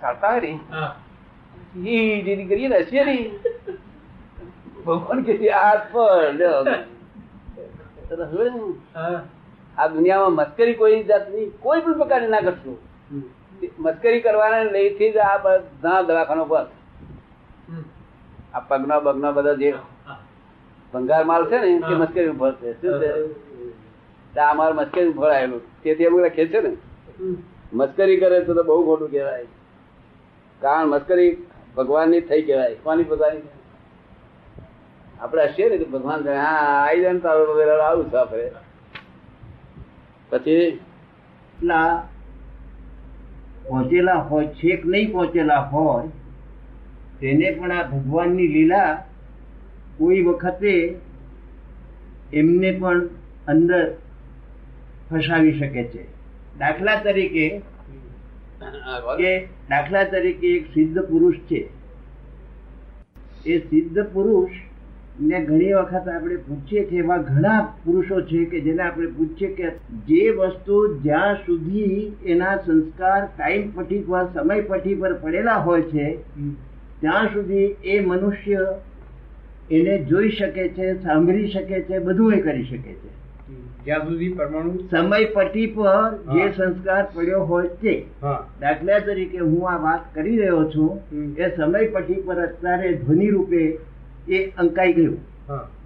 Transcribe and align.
ચાલતા 0.00 0.40
ને 0.40 0.50
ઈ 1.84 2.22
જેની 2.26 2.48
કરીએ 2.50 2.68
ને 2.68 2.78
હસીએ 2.82 3.04
નહીં. 3.04 3.30
ભગવાન 4.86 5.24
કે 5.24 5.32
હાથ 5.52 5.84
પર 5.92 6.04
આ 9.78 9.88
દુનિયામાં 9.94 10.36
મસ્કરી 10.38 10.74
કોઈ 10.74 11.04
જાતની 11.10 11.46
કોઈ 11.64 11.80
પણ 11.80 11.98
પ્રકારની 12.00 12.32
ના 12.34 12.44
કરશું. 12.46 12.76
મસ્કરી 13.78 14.20
કરવાના 14.20 14.72
લઈથી 14.74 15.12
જ 15.12 15.18
આ 15.24 15.38
બધા 15.44 16.02
દવાખાનો 16.02 16.44
પર. 16.52 16.66
આ 18.54 18.60
પગના 18.68 19.00
બગના 19.00 19.32
બધા 19.32 19.56
જે 19.62 19.74
ભંગાર 20.92 21.24
માલ 21.24 21.44
છે 21.50 21.56
ને 21.58 21.68
તે 21.88 21.94
મસ્કરી 21.94 22.30
ઉપર 22.34 22.52
છે. 22.60 22.68
શું 22.80 22.94
છે? 23.00 23.10
આ 24.36 24.50
અમારું 24.50 24.76
મસ્કરી 24.80 25.12
ફળ 25.12 25.32
આવેલું. 25.34 25.62
તેથી 25.82 26.06
અમે 26.06 26.18
લખીએ 26.26 26.48
છે 26.52 26.60
ને 26.60 26.72
મસ્કરી 27.72 28.20
કરે 28.20 28.38
તો 28.46 28.52
તો 28.54 28.62
બહુ 28.64 28.82
ખોટું 28.86 29.10
કહેવાય. 29.10 29.46
કારણ 30.60 30.86
મસ્કરી 30.86 31.36
ભગવાનની 31.76 32.20
થઈ 32.20 32.42
કહેવાય. 32.42 32.74
કોની 32.74 33.02
પોતાની? 33.02 33.40
આપણે 35.20 35.44
હસીએ 35.44 35.68
ને 35.68 35.84
ભગવાન 35.84 36.28
હા 36.28 36.86
આવી 36.86 37.00
જાય 37.00 37.18
તારું 37.18 37.48
વગેરે 37.48 37.70
આવું 37.70 38.10
છે 38.10 38.16
આપણે. 38.16 38.50
પછી? 40.30 40.80
ના. 41.62 42.08
પહોંચેલા 43.68 44.14
હોય, 44.14 44.46
છેક 44.46 44.86
નહીં 44.86 45.12
પહોંચેલા 45.12 45.60
હોય, 45.60 46.08
તેને 47.20 47.50
પણ 47.50 47.72
આ 47.72 47.82
ભગવાનની 47.82 48.48
લીલા 48.48 49.04
કોઈ 49.98 50.22
વખતે 50.22 50.98
એમને 52.32 52.70
પણ 52.70 53.06
અંદર 53.48 53.94
ફસાવી 55.10 55.58
શકે 55.58 55.84
છે. 55.84 56.02
દાખલા 56.58 57.00
તરીકે 57.00 57.60
કે 59.18 59.48
દાખલા 59.70 60.04
તરીકે 60.04 60.46
એક 60.56 60.64
સિદ્ધ 60.74 60.98
પુરુષ 60.98 61.36
છે. 61.50 61.68
એ 63.46 63.58
સિદ્ધ 63.58 64.00
પુરુષ 64.12 64.50
ને 65.20 65.40
ઘણી 65.40 65.72
વખત 65.72 66.08
આપણે 66.08 66.36
પૂછીએ 66.36 66.84
છીએ 66.90 66.98
એવા 66.98 67.18
ઘણા 67.18 67.60
પુરુષો 67.84 68.20
છે 68.20 68.44
કે 68.44 68.60
જેને 68.60 68.82
આપણે 68.82 69.06
પૂછીએ 69.06 69.54
કે 69.54 69.70
જે 70.06 70.30
વસ્તુ 70.30 71.00
જ્યાં 71.02 71.34
સુધી 71.34 72.12
એના 72.26 72.56
સંસ્કાર 72.56 73.28
ટાઈમ 73.38 73.70
પટ્ટી 73.74 73.98
પર 73.98 74.24
સમય 74.34 74.60
પટ્ટી 74.60 74.94
પર 74.94 75.12
પડેલા 75.12 75.54
હોય 75.54 75.82
છે 75.82 76.18
ત્યાં 77.00 77.26
સુધી 77.26 77.76
એ 77.84 78.00
મનુષ્ય 78.00 78.66
એને 79.70 79.98
જોઈ 80.04 80.30
શકે 80.30 80.68
છે 80.68 80.94
સાંભળી 80.94 81.48
શકે 81.48 81.80
છે 81.80 81.98
બધું 81.98 82.32
એ 82.32 82.40
કરી 82.40 82.64
શકે 82.64 82.92
છે. 82.92 83.08
જ્યાં 83.84 84.04
સુધી 84.04 84.28
પરમાણુ 84.32 84.72
સમય 84.90 85.24
પટી 85.34 85.66
પર 85.66 86.14
જે 86.32 86.46
સંસ્કાર 86.56 87.02
પડ્યો 87.14 87.42
હોય 87.50 87.68
તે. 87.82 87.94
દાખલા 88.60 88.98
તરીકે 88.98 89.38
હું 89.38 89.68
આ 89.70 89.76
વાત 89.76 90.14
કરી 90.14 90.36
રહ્યો 90.36 90.64
છું 90.70 91.34
કે 91.34 91.50
સમય 91.56 91.88
પટી 91.88 92.14
પર 92.14 92.38
અત્યારે 92.42 92.92
ધ્વનિ 92.94 93.28
રૂપે 93.30 93.62
એ 94.28 94.44
અંકાઈ 94.58 94.92
ગયું. 94.92 95.18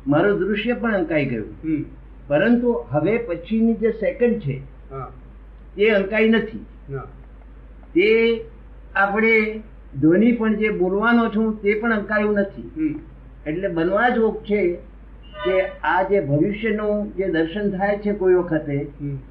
મારું 0.06 0.38
દૃશ્ય 0.38 0.74
પણ 0.74 0.94
અંકાઈ 0.94 1.26
ગયું. 1.26 1.48
પરંતુ 2.28 2.76
હવે 2.90 3.18
પછીની 3.18 3.74
જે 3.74 3.90
સેકન્ડ 3.90 4.38
છે 4.38 4.56
એ 5.78 5.90
અંકાઈ 5.90 6.28
નથી. 6.28 6.64
તે 7.94 8.08
આપણે 8.96 9.34
ધ્વનિ 10.00 10.32
પણ 10.32 10.56
જે 10.56 10.68
બોલવાનો 10.70 11.28
છું 11.28 11.62
તે 11.62 11.74
પણ 11.80 11.92
અંકાયું 11.92 12.34
નથી. 12.34 13.00
એટલે 13.46 13.68
બનવા 13.68 14.08
જોગ 14.08 14.34
છે 14.44 14.60
કે 15.44 15.68
આ 15.68 16.02
જે 16.02 16.20
ભવિષ્યનું 16.20 17.16
જે 17.16 17.28
દર્શન 17.28 17.78
થાય 17.78 17.98
છે 17.98 18.12
કોઈ 18.12 18.34
વખતે 18.34 18.86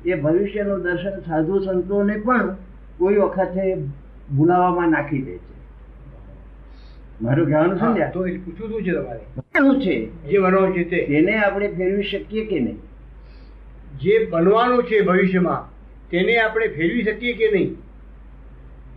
એ 0.06 0.14
ભવિષ્યનું 0.14 0.82
દર્શન 0.82 1.20
સાધુ 1.20 1.60
સંતોને 1.60 2.18
પણ 2.18 2.56
કોઈ 2.98 3.16
વખતે 3.16 3.76
ભૂલાવામાં 4.38 4.90
નાખી 4.90 5.22
દે 5.22 5.38
છે. 5.38 5.60
મારું 7.22 7.48
કહેવાનું 7.48 7.80
સમજ્યા? 7.80 8.10
તો 8.10 8.28
એ 8.28 8.38
પૂછવું 8.38 8.70
શું 8.70 8.84
છે 8.84 8.92
તમારે? 8.92 9.20
છે. 9.86 10.24
જે 10.30 10.38
બનવાનું 10.38 10.74
છે 10.74 10.84
તે. 10.84 11.06
તેને 11.06 11.38
આપણે 11.38 11.68
ફેરવી 11.68 12.04
શકીએ 12.04 12.46
કે 12.46 12.60
નહીં? 12.60 12.78
જે 14.00 14.26
બનવાનું 14.26 14.84
છે 14.84 15.02
ભવિષ્યમાં 15.02 15.80
તેને 16.10 16.38
આપણે 16.38 16.68
ફેરવી 16.68 17.04
શકીએ 17.04 17.34
કે 17.34 17.52
નહીં? 17.52 17.76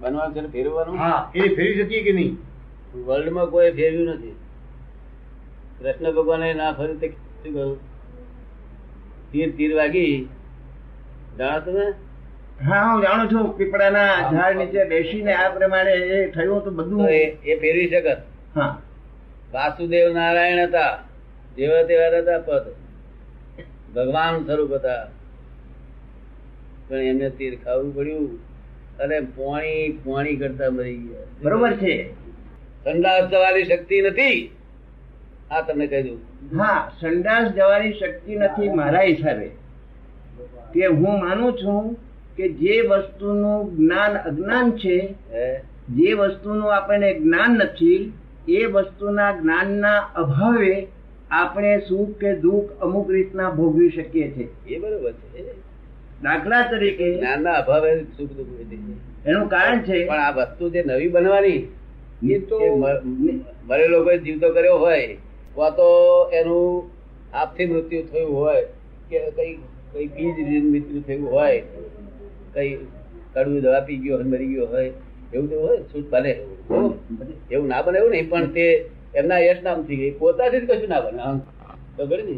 બનવાનું 0.01 0.49
છે 0.49 0.53
ફેરવવાનું? 0.53 0.97
હા 0.97 1.33
એને 1.34 1.55
ફેરવી 1.55 1.75
શકીએ 1.75 2.03
કે 2.03 2.12
નહીં? 2.12 2.37
વર્લ્ડમાં 3.06 3.47
કોઈ 3.47 3.71
ફેરવ્યું 3.71 4.09
નથી. 4.09 4.34
કૃષ્ણ 5.82 6.12
ભગવાને 6.12 6.54
ના 6.54 6.72
ફર્યું 6.72 7.00
તે 7.00 7.09
શું 7.09 7.54
કહ્યું? 7.54 7.81
તીર 9.32 9.56
તીર 9.56 9.76
વાગી. 9.76 10.28
જાણો 11.38 11.60
તમે 11.60 11.91
હા 12.65 12.93
હું 12.93 13.03
જાણું 13.03 13.32
છું. 13.32 13.56
પીપળાના 13.56 14.31
ઝાડ 14.32 14.56
નીચે 14.56 14.84
બેસીને 14.84 15.34
આ 15.34 15.48
પ્રમાણે 15.48 15.92
એ 15.92 16.31
થયું 16.31 16.54
તો 16.54 16.60
તો 16.60 16.71
બધું 16.71 17.10
એ 17.10 17.54
પહેરી 17.60 17.88
શકત? 17.88 18.16
હા. 18.56 18.82
વાસુદેવ 19.53 20.12
નારાયણ 20.12 20.62
હતા. 20.62 20.98
જેવા 21.56 21.82
તેવા 21.82 22.19
હતા 22.19 22.38
પદ. 22.38 22.62
ભગવાન 23.94 24.44
સ્વરૂપ 24.44 24.75
હતા. 24.75 25.06
પણ 26.88 26.97
એમને 26.97 27.31
તીર 27.31 27.59
ખાવું 27.65 27.94
પડ્યું. 27.94 28.38
અને 28.98 29.21
પોણી 29.21 30.00
પોણી 30.04 30.37
કરતા 30.37 30.71
મરી 30.71 30.97
ગયા. 30.97 31.21
બરોબર 31.42 31.72
છે. 31.72 32.12
ઠંડા 32.84 33.38
વાળી 33.38 33.65
શક્તિ 33.65 34.03
નથી. 34.03 34.50
આ 35.53 35.61
તમને 35.61 35.87
કહી 35.87 36.03
દઉં. 36.03 36.19
હા 36.59 36.91
સંડાસ 37.01 37.53
જવાની 37.53 37.93
શક્તિ 37.93 38.37
નથી 38.37 38.69
મારા 38.69 39.03
હિસાબે. 39.03 39.51
કે 40.75 40.87
હું 40.87 41.21
માનું 41.21 41.53
છું 41.53 41.95
કે 42.37 42.49
જે 42.49 42.81
વસ્તુનું 42.81 43.77
જ્ઞાન 43.77 44.13
અજ્ઞાન 44.19 44.71
છે 44.79 44.97
જે 45.89 46.13
વસ્તુનું 46.13 46.75
આપણને 46.75 47.15
જ્ઞાન 47.15 47.51
નથી 47.51 48.13
એ 48.49 48.65
વસ્તુના 48.67 49.33
જ્ઞાનના 49.33 49.99
અભાવે 50.17 50.87
આપણે 51.31 51.81
સુખ 51.89 52.17
કે 52.21 52.37
દુઃખ 52.37 52.71
અમુક 52.81 53.11
રીતના 53.11 53.51
ભોગવી 53.51 53.91
શકીએ 53.91 54.31
છીએ. 54.31 54.75
એ 54.75 54.79
બરોબર 54.79 55.13
છે. 55.13 55.53
દાખલા 56.23 56.63
તરીકે 56.63 57.19
જ્ઞાનના 57.19 57.53
અભાવે 57.53 58.05
સુખ 58.17 58.31
દુઃખ 58.31 59.27
એનું 59.27 59.49
કારણ 59.49 59.81
છે 59.81 60.07
પણ 60.07 60.21
આ 60.21 60.31
વસ્તુ 60.31 60.71
જે 60.71 60.83
નવી 60.83 61.09
બનવાની 61.09 61.59
એ 62.31 62.39
તો 62.39 62.59
મરેલો 63.67 64.05
કોઈ 64.05 64.19
જીવતો 64.19 64.49
કર્યો 64.53 64.77
હોય. 64.77 65.19
કા 65.57 65.71
તો 65.71 65.89
એનું 66.33 66.91
આપથી 67.33 67.67
મૃત્યુ 67.67 68.03
થયું 68.07 68.33
હોય 68.33 68.65
કે 69.11 69.19
કઈ 69.37 69.53
કઈ 69.93 70.09
બીજ 70.15 70.65
મૃત્યુ 70.65 71.03
થયું 71.07 71.27
હોય 71.27 71.63
કઈ 72.55 72.73
કડવું 73.35 73.61
દવા 73.61 73.83
પી 73.83 73.99
ગયો 73.99 74.17
હોય 74.17 74.27
મરી 74.27 74.51
ગયો 74.55 74.67
હોય 74.67 74.91
એવું 75.33 75.49
તો 75.49 75.57
હોય 75.61 75.79
છૂટ 75.93 76.09
બને 76.11 76.33
એવું 77.51 77.69
ના 77.69 77.83
બને 77.83 77.99
એવું 77.99 78.13
નહીં 78.13 78.29
પણ 78.31 78.53
તે 78.53 78.67
એમના 79.15 79.41
યશ 79.41 79.63
નામથી 79.63 79.97
ગઈ. 79.97 80.13
પોતાથી 80.13 80.61
જ 80.61 80.65
કશું 80.67 80.89
ના 80.89 81.01
બને 81.01 81.23
તો 81.97 82.03
ખબર 82.05 82.21
ને 82.25 82.37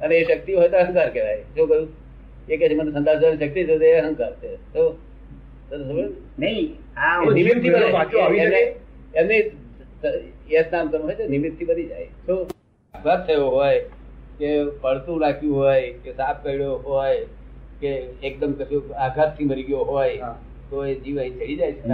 અને 0.00 0.14
એ 0.14 0.24
શક્તિ 0.24 0.52
હોય 0.54 0.68
તો 0.68 0.76
અહંકાર 0.76 1.08
કહેવાય. 1.10 1.42
શું 1.54 1.66
કહ્યું? 1.68 1.88
એ 2.48 2.56
કે 2.56 2.74
મને 2.74 2.90
સંતાસ 2.90 3.24
શક્તિ 3.38 3.60
છે 3.64 3.74
એ 3.86 4.00
અહંકાર 4.00 4.32
છે. 4.40 4.50
તો? 4.74 4.82
નહીં? 6.38 6.68
એમને 9.14 9.36
યશ 10.52 10.64
નામ 10.72 10.90
હોય 11.02 11.14
છે 11.14 11.26
નિમિત્તથી 11.26 11.64
બની 11.64 11.86
જાય. 11.86 12.08
તો 12.26 12.36
અપઘાત 12.94 13.26
થયો 13.26 13.48
હોય 13.48 13.80
કે 14.38 14.64
પડતું 14.64 15.22
રાખ્યું 15.22 15.56
હોય 15.56 15.92
કે 16.04 16.12
સાપ 16.12 16.44
કર્યો 16.44 16.74
હોય 16.74 17.26
કે 17.80 17.88
એકદમ 18.22 18.52
કશું 18.52 18.82
આઘાતથી 18.96 19.44
મરી 19.44 19.62
ગયો 19.62 19.78
હોય 19.78 20.16
તો 20.70 20.86
એ 20.86 20.94
જીવ 20.94 21.20
અહીં 21.20 21.36
ચડી 21.36 21.56
જાય 21.56 21.72
છે. 21.72 21.88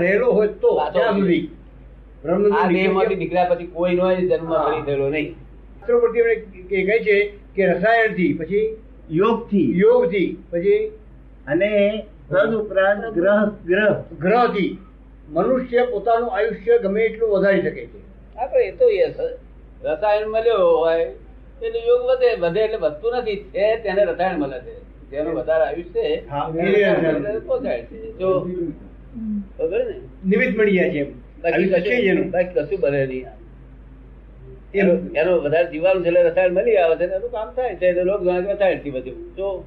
રહેલો 0.00 0.32
હોય 0.32 0.48
તો 0.48 0.80
ત્યાં 0.92 1.14
સુધી. 1.14 1.48
આ 2.58 2.68
દેહમાંથી 2.68 3.14
નીકળ્યા 3.14 3.44
પછી 3.44 3.66
કોઈ 3.66 3.94
નો 3.94 4.14
જન્મ 4.14 4.54
ફરી 4.54 4.82
થયેલો 4.86 5.08
નહીં. 5.08 5.32
શાસ્ત્રો 5.32 6.00
કે- 6.00 6.84
કહે 6.84 6.98
છે 6.98 7.32
કે 7.56 7.66
રસાયણથી 7.66 8.32
પછી 8.32 8.76
યોગથી. 9.10 9.78
યોગથી 9.78 10.36
પછી 10.50 10.92
અને 11.46 12.02
તદ 12.30 12.54
ઉપરાંત 12.54 13.14
ગ્રહ 13.14 13.44
ગ્રહ. 13.66 13.92
ગ્રહથી. 14.20 14.78
મનુષ્ય 15.28 15.86
પોતાનું 15.86 16.30
આયુષ્ય 16.30 16.78
ગમે 16.78 17.00
એટલું 17.02 17.30
વધારી 17.30 17.62
શકે 17.62 17.86
છે. 17.86 17.98
આપણે 18.36 18.66
એ 18.66 18.72
તો 18.72 18.90
યસ 18.90 19.16
રસાયણ 19.82 20.28
મળ્યો 20.28 20.78
હોય 20.78 21.06
એટલે 21.62 21.80
યોગ 21.86 22.02
વધે 22.10 22.36
વધે 22.36 22.60
એટલે 22.60 22.76
વધતું 22.76 23.12
નથી. 23.16 23.44
છે 23.52 23.80
તેને 23.82 24.04
રસાયણ 24.04 24.38
મળે 24.38 24.58
છે. 24.60 24.74
જેનું 25.10 25.34
વધારે 25.34 25.64
આયુષ્ય 25.64 25.92
છે 25.92 26.24
હા, 26.28 26.52
છે. 27.90 28.12
જો 28.18 28.46
ખબર 29.58 29.84
ને? 29.84 29.96
નિમિત્ત 30.24 30.56
મળી 30.56 30.74
જાય 30.74 30.90
છે 30.90 31.02
બાકી 31.42 31.54
આયુષ્ય 31.54 31.80
છે 31.80 31.90
જ 31.90 31.98
કશું 31.98 32.08
એનું. 32.08 32.30
બાકી 32.30 32.54
કશું 32.54 32.80
બને 32.80 33.06
નહીં 33.06 33.26
એનો 34.74 34.92
એનું 35.14 35.40
વધારે 35.44 35.68
જીવાનું 35.70 36.04
છે 36.04 36.10
રસાયણ 36.10 36.52
મળી 36.52 36.76
આવે 36.76 36.96
છે 36.96 37.04
એનું 37.04 37.30
કામ 37.30 37.54
થાય 37.54 37.76
છે. 37.76 37.86
એટલે 37.88 38.04
લોક 38.04 38.20
રસાયણથી 38.22 38.90
બધું. 38.90 39.18
જો 39.36 39.64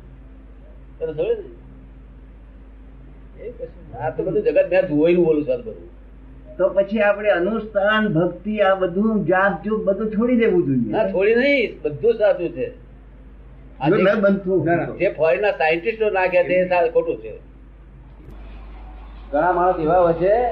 તને 1.00 1.14
સમજે 1.14 1.24
ને 1.24 1.34
એ 1.34 1.65
આ 4.00 4.10
તો 4.10 4.24
બધું 4.24 4.44
જગત 4.44 4.70
મેં 4.70 4.82
જોઈને 4.82 5.24
બોલું 5.24 5.44
છું 5.44 5.60
બધું. 5.60 5.96
તો 6.58 6.70
પછી 6.70 7.00
આપણે 7.00 7.30
અનુષ્ઠાન 7.30 8.14
ભક્તિ 8.14 8.60
આ 8.60 8.76
બધું 8.76 9.26
જાપ 9.26 9.64
જુપ 9.64 9.84
બધું 9.84 10.12
છોડી 10.12 10.36
દેવું 10.36 10.92
ના 10.92 11.08
છોડી 11.08 11.36
નહીં 11.36 11.82
બધું 11.82 12.14
સાચું 12.14 12.50
છે. 12.50 12.86
જે- 13.90 14.04
ન 14.04 14.22
બનતું 14.22 14.66
ના, 14.66 14.76
ના. 14.76 14.86
જે 14.86 15.10
ફોરેનના 15.10 15.52
સાયન્ટિસ્ટો 15.52 16.10
નાખ્યા 16.10 16.44
છે 16.44 16.54
એ 16.54 16.90
ખોટું 16.90 17.18
છે. 17.18 17.38
ઘણા 19.32 19.52
માણસ 19.52 19.80
એવા 19.80 20.00
હોય 20.00 20.14
છે 20.14 20.52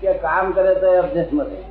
કે 0.00 0.12
કામ 0.12 0.50
કરે 0.50 0.74
તો 0.74 1.02
અભ્યાસ 1.02 1.26
મળે 1.32 1.62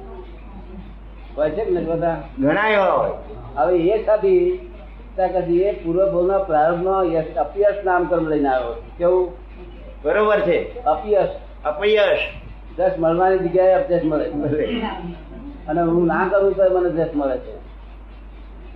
હોય 1.37 1.49
છે 1.49 1.69
ને 1.69 1.81
બધા 1.81 2.23
ઘણા 2.39 2.69
એવા 2.69 2.85
હોય. 2.85 3.11
હવે 3.55 3.77
એ 3.77 4.05
સાથી 4.05 4.57
ત્યાં 5.15 5.33
કદી 5.33 5.61
એ 5.61 5.71
પૂર્વ 5.71 6.11
ભાવના 6.11 6.37
પ્રારંભનો 6.37 7.03
યશ 7.03 7.35
અભ્યાસ 7.35 7.85
નામ 7.85 8.05
કર્મ 8.05 8.27
લઈને 8.27 8.49
આવ્યો. 8.49 8.83
કેવું? 8.97 9.46
બરોબર 10.03 10.39
છે? 10.39 10.83
અપયશ. 10.83 11.29
અપયશ. 11.65 12.23
જસ 12.77 12.99
મળવાની 12.99 13.37
જગ્યાએ 13.37 13.73
અપજસ 13.73 14.03
મળે. 14.05 14.27
અને 15.67 15.81
હું 15.81 16.05
ના 16.05 16.27
કરું 16.27 16.53
તો 16.53 16.79
મને 16.79 16.89
જસ 16.89 17.15
મળે 17.15 17.37
છે. 17.37 17.55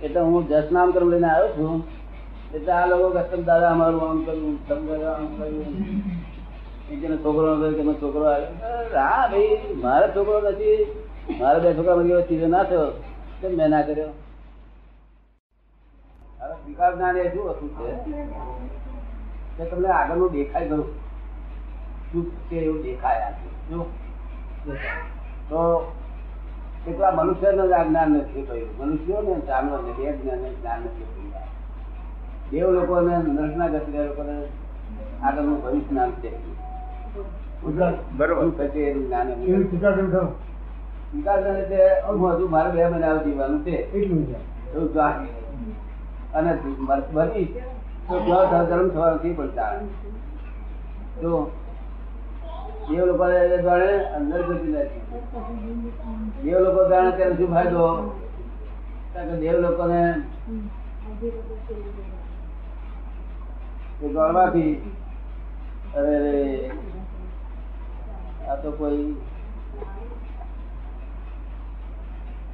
એટલે 0.02 0.20
હું 0.20 0.48
જસ 0.48 0.72
નામ 0.72 0.90
કર્મ 0.90 1.10
લઈને 1.10 1.28
આવ્યો 1.28 1.48
છું. 1.48 1.84
એટલે 2.54 2.72
આ 2.72 2.86
લોકો 2.86 3.10
કસ્ટમ 3.10 3.42
દાદા 3.42 3.70
અમારું 3.70 4.08
આમ 4.10 4.24
કર્યું 4.24 4.68
તેમ 4.68 4.90
આમ 5.04 5.26
કર્યું. 5.26 7.24
છોકરો 7.24 7.66
એનો 7.66 7.94
છોકરો 7.94 8.24
આવ્યો. 8.24 8.48
હા 8.94 9.26
ભાઈ 9.26 9.58
મારો 9.74 10.06
છોકરો 10.16 10.40
નથી. 10.40 10.86
મારા 11.40 11.58
બે 11.58 11.74
છોકરા 11.74 11.94
એવો 11.94 12.20
ચીજો 12.20 12.46
ના 12.46 12.62
થયો. 12.62 12.90
કેમ 13.40 13.56
મેં 13.56 13.70
ના 13.70 13.82
કર્યો? 13.82 14.08
હવે 16.40 16.54
વિકાસ 16.66 16.94
જ્ઞાન 16.94 17.16
એ 17.16 17.28
શું 17.28 17.44
વસ્તુ 17.48 17.66
છે 19.58 19.64
તમને 19.64 19.88
આગળનું 19.88 20.32
દેખાય 20.32 20.68
ખરું. 20.68 21.01
શું 22.12 22.30
છે 22.30 22.56
એવું 22.56 22.82
દેખાય 22.82 23.32
છે 23.32 23.70
શું 23.70 23.86
તો 25.48 25.78
કેટલા 26.84 27.10
મનુષ્યને 27.10 27.68
જ 27.68 27.72
આ 27.72 27.84
જ્ઞાન 27.84 28.10
નથી 28.10 28.42
થયું. 28.42 28.68
મનુષ્યો 28.78 29.22
ને 29.22 29.46
જાણવા 29.46 29.76
ને 29.76 29.92
બે 29.92 30.12
જ્ઞાન 30.12 30.38
જ્ઞાન 30.38 30.80
નથી 30.80 31.04
થયું. 31.04 31.32
દેવ 32.50 32.70
લોકોને 32.70 33.16
નર્સના 33.16 33.68
ગતિ 33.68 33.92
લોકોને 33.92 34.46
આગળનું 35.22 35.62
ભવિષ્ય 35.62 35.88
જ્ઞાન 35.88 36.10
છે. 36.10 36.46
બરોબર. 38.16 38.42
એનું 38.78 39.06
જ્ઞાન. 39.06 39.28
વિકાસ 41.14 41.38
એટલે 41.38 42.00
હજુ 42.00 42.48
મારે 42.48 42.70
બે 42.70 42.86
મહિના 42.86 43.16
જીવવાનું 43.16 43.64
છે. 43.64 43.70
એટલું 43.70 44.26
છે 44.26 44.72
એવું 44.72 44.92
જાણ. 44.92 45.26
અને 46.34 46.58
મર- 46.78 47.12
બની 47.12 47.44
તો 48.08 48.20
ધર્મ 48.66 48.88
થવા 48.88 49.10
નથી 49.10 49.32
પણ 49.32 49.48
ચાલે 49.48 49.78
જો 51.22 51.50
દેવ 52.92 53.04
લોકો 53.06 53.24
જાણે 53.62 53.92
અંદર 54.16 54.42
ગતિ 54.42 54.68
નથી 54.68 56.54
લોકો 56.58 56.88
જાણે 56.88 57.10
ત્યારે 57.10 57.36
શું 57.36 57.50
ફાયદો 57.50 57.84
કારણ 59.14 59.30
કે 59.30 59.36
દેવ 59.36 59.60
લોકોને 59.60 60.02
ગણવાથી 64.00 64.72
અરે 65.94 66.16
આ 68.48 68.56
તો 68.56 68.70
કોઈ 68.72 69.04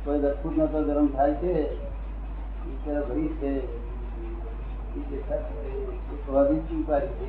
કોઈ 0.04 0.20
રજપૂત 0.20 0.54
નો 0.56 0.66
તો 0.66 0.78
ગરમ 0.84 1.08
થાય 1.08 1.34
છે. 1.34 1.54
ઈશ્વર 2.66 3.02
ભરી 3.02 3.32
છે. 3.40 3.52
સ્વાદિષ્ટ 6.26 6.70
ઉપાધિ 6.72 7.28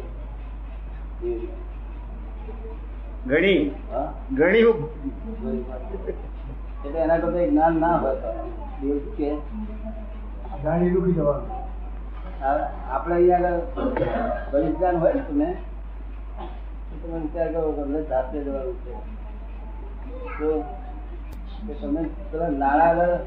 છે. 1.20 1.32
ઘણી 3.28 3.72
હા? 3.92 4.14
ઘણી 4.34 4.60
એટલે 6.86 7.00
એના 7.00 7.18
કરતા 7.18 7.46
જ્ઞાન 7.46 7.76
ના 7.80 7.98
હોય 7.98 9.00
કે? 9.18 9.36
જાણી 10.64 10.90
રૂકી 10.90 11.12
જવાનું. 11.12 11.52
આ- 12.44 12.70
આપણે 12.92 13.16
અહીંયા 13.16 13.50
આગળ 13.50 14.64
જ્ઞાન 14.64 14.98
હોય 14.98 15.14
ને 15.14 15.20
તમે 15.20 15.58
તમે 17.04 17.20
વિચાર 17.20 17.52
કરો 17.52 17.72
તમને 17.72 18.02
જાતે 18.04 18.44
જવાનું 18.44 18.76
છે. 18.76 18.94
તો 20.40 20.64
તમે 21.60 21.74
તમે 21.74 22.10
પેલા 22.32 22.48
નાણાં 22.48 22.88
આગળ 22.88 23.18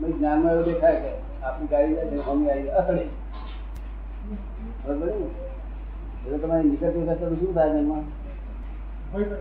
મેં 0.00 0.18
જ્ઞાનમાં 0.18 0.52
એવું 0.52 0.64
દેખાય 0.64 1.00
કે 1.00 1.42
આપણી 1.44 1.66
ગાડી 1.66 1.94
જાય 1.94 2.34
મમ્મી 2.34 2.50
આવી 2.50 2.68
અથડે 2.68 3.08
બરોબર 4.86 5.06
ને? 5.06 5.26
એટલે 6.26 6.38
તમારી 6.38 6.70
નીકળતી 6.70 6.98
વખતે 6.98 7.28
શું 7.28 7.54
થાય 7.54 7.70
એમાં? 7.70 8.23
જ્ઞાન 9.14 9.34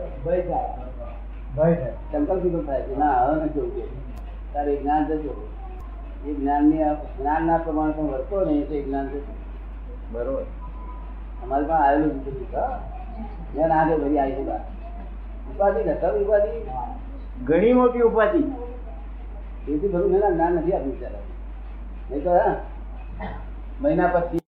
જ્ઞાનની 6.25 7.59
પ્રમાણે 7.59 7.93
પણ 7.93 8.07
વર્તો 8.07 8.37
નહીં 8.41 8.65
તો 8.65 8.75
જ્ઞાન 8.77 9.07
બરોબર 10.11 10.43
અમારે 11.43 11.63
પણ 11.63 11.73
આવેલું 11.75 12.13
જ 12.15 12.25
છે 12.25 12.45
હા 12.53 12.75
મેં 13.55 13.67
ના 13.67 13.85
દે 13.85 13.95
ભરી 13.95 14.19
આવી 14.19 14.45
છે 14.45 14.55
ઉપાધિ 15.49 15.81
ને 15.83 15.93
ઉપાધિ 16.21 16.51
ઘણી 17.43 17.73
મોટી 17.73 18.03
ઉપાધિ 18.03 18.41
એથી 19.67 19.89
ભરું 19.89 20.11
મેં 20.11 20.21
જ્ઞાન 20.27 20.53
નથી 20.53 20.73
આપ્યું 20.73 20.97
નહીં 22.09 22.23
તો 22.23 22.31
મહિના 23.81 24.09
પછી 24.09 24.42